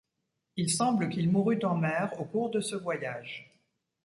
[0.55, 3.53] Il semble qu'il mourut en mer au cours de ce voyage.